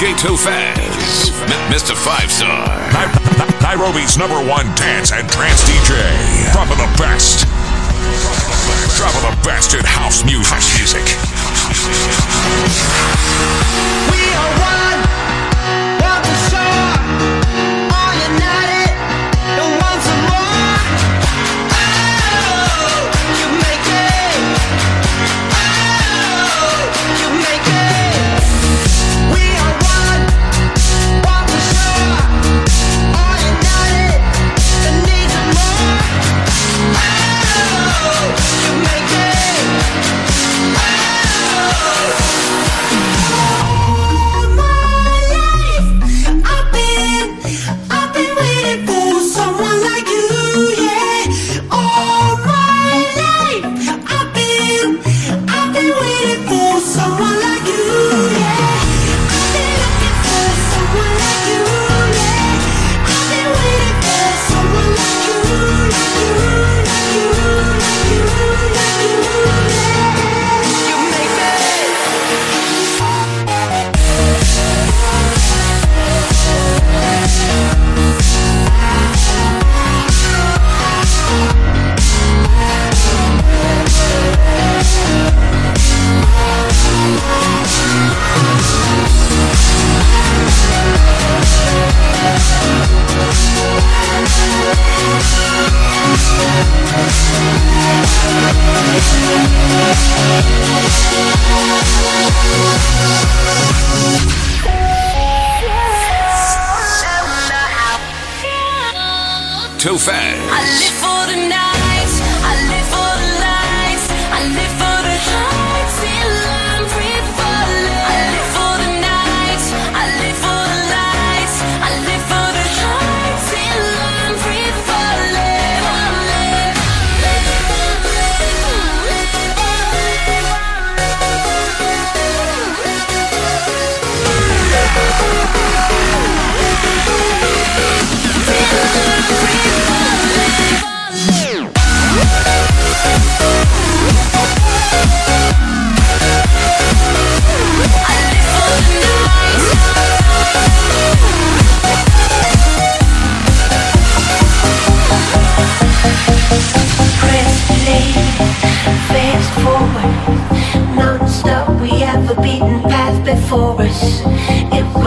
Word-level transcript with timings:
DJ 0.00 0.14
Tophaz, 0.14 1.28
Mr. 1.68 1.94
Five 1.94 2.32
Star. 2.32 2.66
Nairobi's 3.60 4.16
number 4.16 4.40
one 4.48 4.64
dance 4.74 5.12
and 5.12 5.28
trance 5.28 5.62
DJ. 5.68 5.92
From 6.54 6.68
the 6.70 6.88
best. 6.96 7.44
From 8.96 9.12
the 9.20 9.36
best 9.44 9.74
in 9.74 9.84
house 9.84 10.24
music. 10.24 10.54
House 10.54 10.78
music. 10.78 11.04
We 14.10 14.24
are 14.32 14.84
one. 14.84 14.89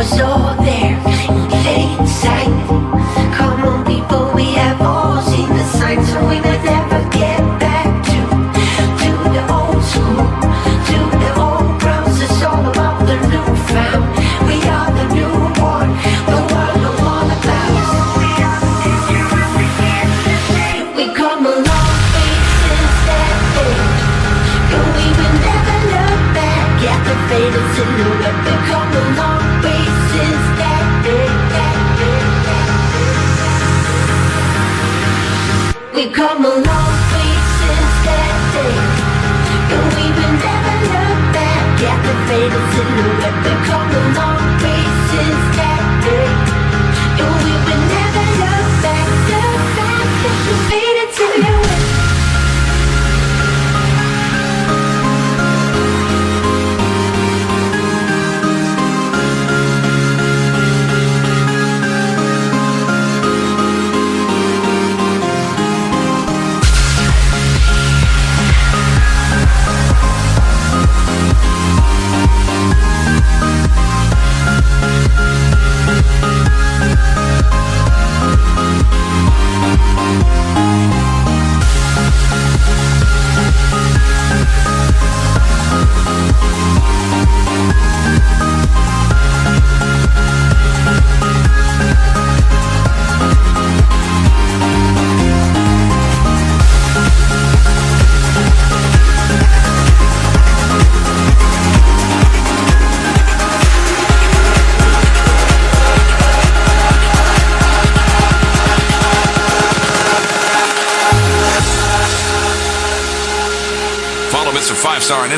was 0.03 0.19
all 0.19 0.55
there. 0.61 0.82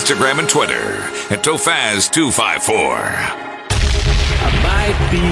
Instagram 0.05 0.37
and 0.37 0.47
Twitter 0.47 1.01
at 1.33 1.41
Tophaz254. 1.43 2.95
I 4.45 4.49
might 4.61 4.99
be 5.09 5.25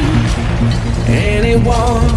anyone, 1.13 2.09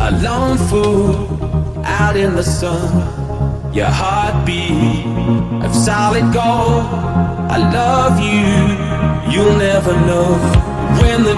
a 0.00 0.12
lone 0.22 0.56
fool 0.68 1.82
out 1.84 2.16
in 2.16 2.36
the 2.36 2.44
sun. 2.44 3.74
Your 3.74 3.88
heartbeat 3.90 5.04
of 5.64 5.74
solid 5.74 6.32
gold. 6.32 6.86
I 7.50 7.58
love 7.58 8.20
you, 8.20 9.34
you'll 9.34 9.56
never 9.56 9.92
know 10.06 10.38
when 11.02 11.24
the 11.24 11.34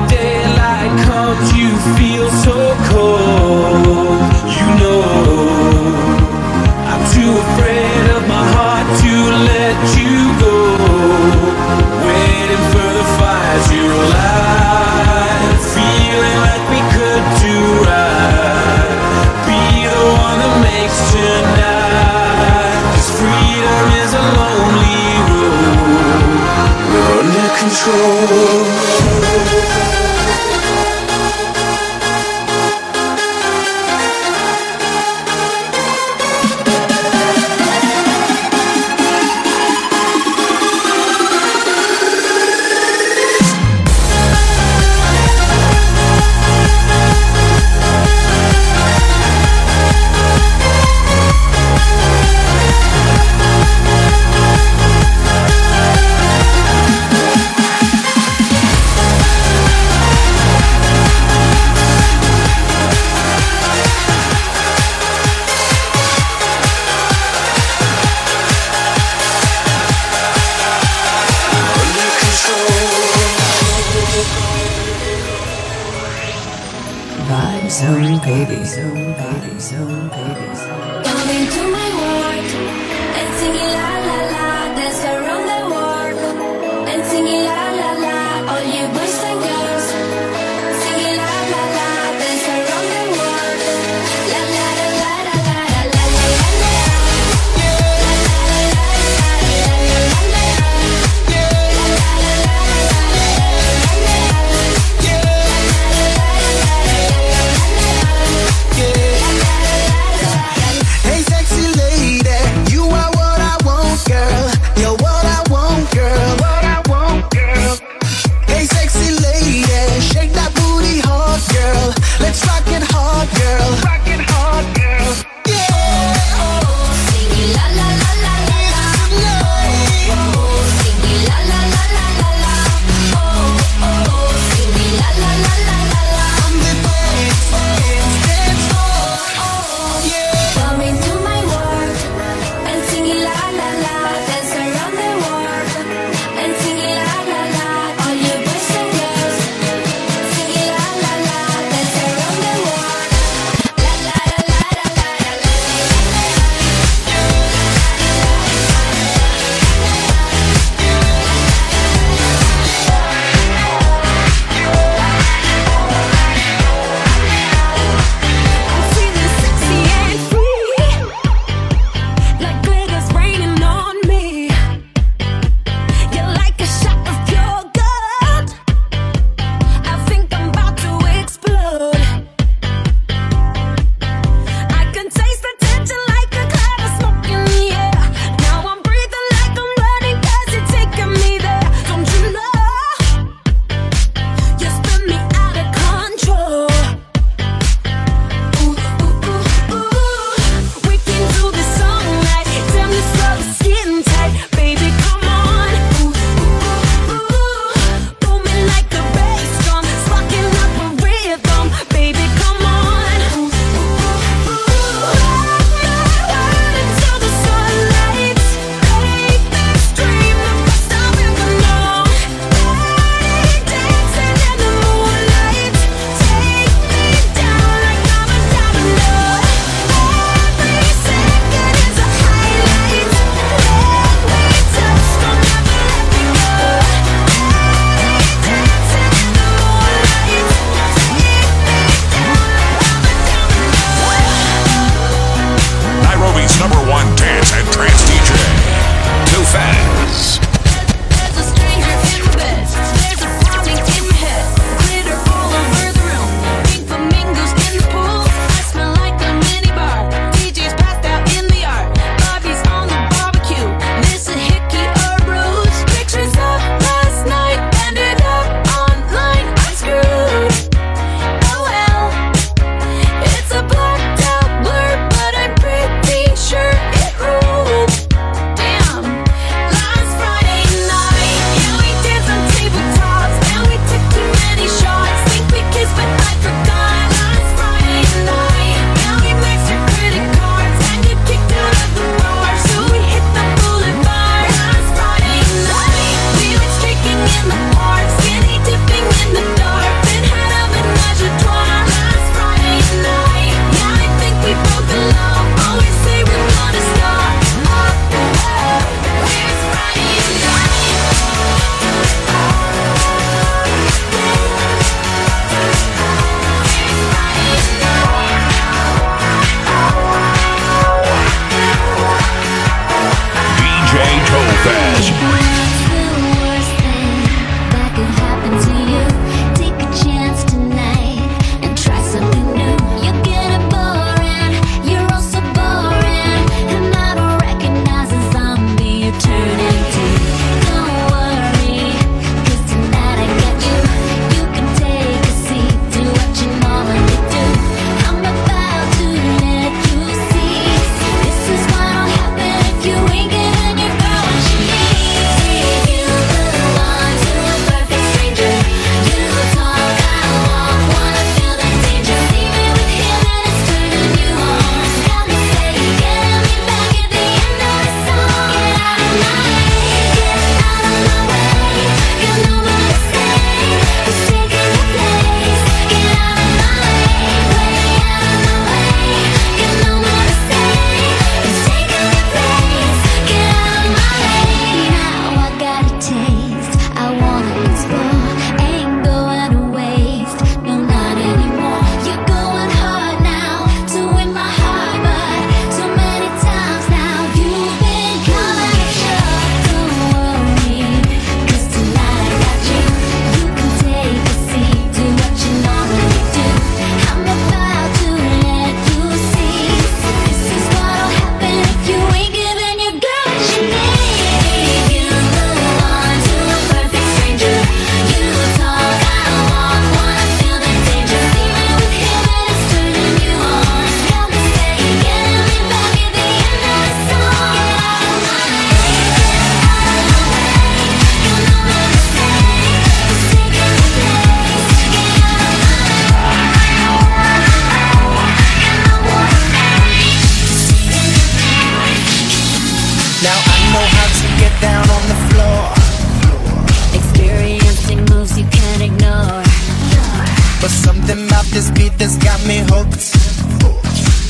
this 451.52 451.70
beat 451.72 451.92
that's 451.98 452.16
got 452.16 452.40
me 452.46 452.58
hooked. 452.66 453.12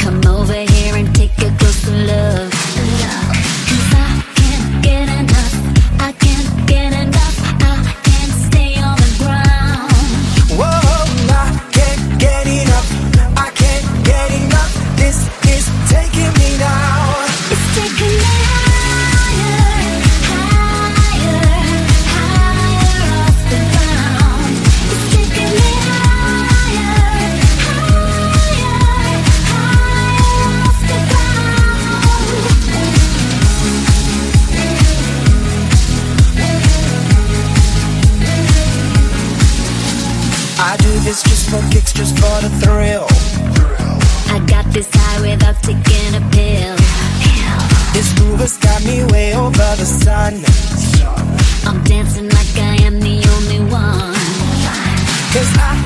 Come 0.03 0.21
over 0.27 0.72
for 41.53 41.61
kicks, 41.71 41.93
just 41.93 42.15
for 42.17 42.37
the 42.41 42.49
thrill. 42.65 43.07
I 44.35 44.39
got 44.47 44.65
this 44.73 44.89
high 44.91 45.21
without 45.21 45.57
taking 45.63 46.13
a 46.17 46.23
pill. 46.33 46.77
This 47.93 48.09
groove 48.17 48.41
has 48.41 48.57
got 48.57 48.83
me 48.85 49.05
way 49.13 49.35
over 49.35 49.69
the 49.77 49.85
sun. 49.85 50.33
I'm 51.69 51.85
dancing 51.85 52.29
like 52.31 52.55
I 52.57 52.75
am 52.89 52.99
the 53.01 53.17
only 53.35 53.61
one. 53.71 54.15
Cause 55.35 55.53
I 55.69 55.82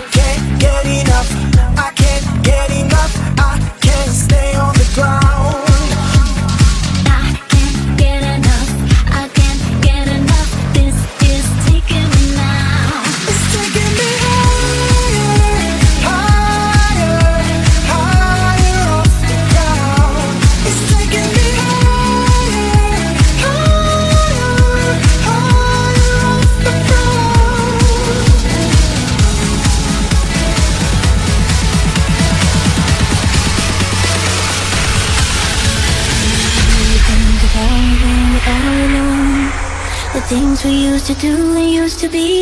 used 41.09 41.21
to 41.21 41.29
do 41.29 41.57
and 41.57 41.71
used 41.71 42.01
to 42.01 42.09
be 42.09 42.36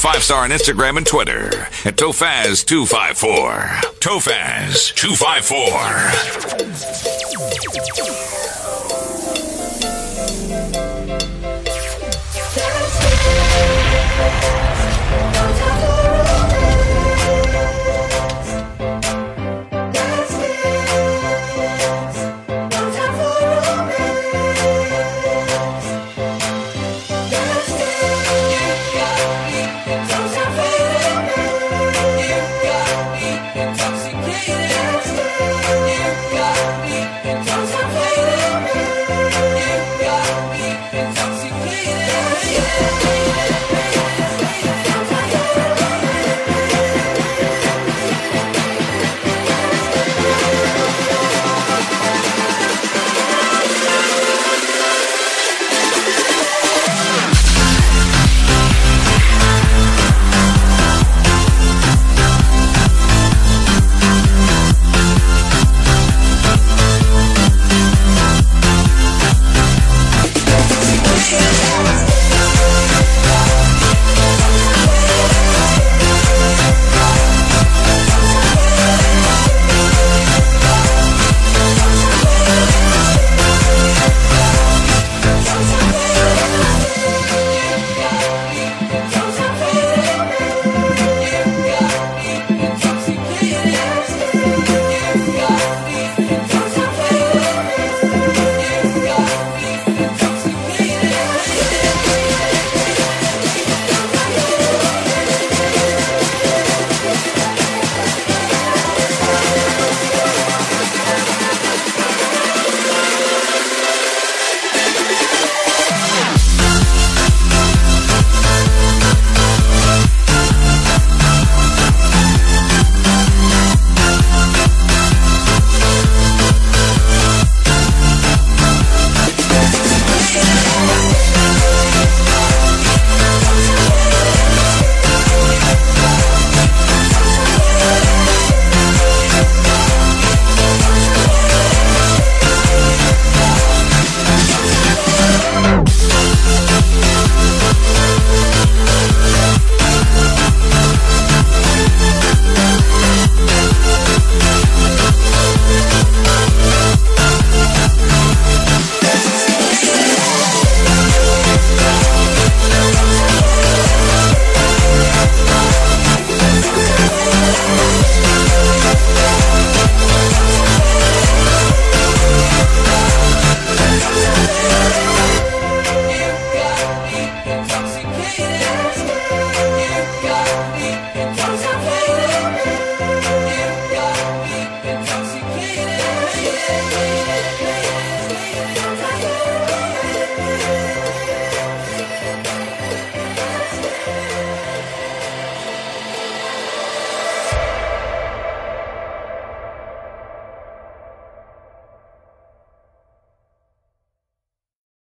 five 0.00 0.22
star 0.22 0.44
on 0.44 0.50
Instagram 0.50 0.96
and 0.96 1.06
Twitter 1.06 1.48
at 1.84 1.96
Tophaz254. 1.96 3.80
Tophaz254. 4.00 6.89